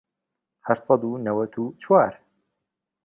هەشت 0.67 0.83
سەد 0.87 1.01
و 1.05 1.21
نەوەت 1.25 1.53
و 1.57 1.63
چوار 1.81 2.13